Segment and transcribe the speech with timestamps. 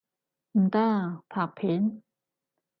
[0.53, 2.01] 唔得，拍片！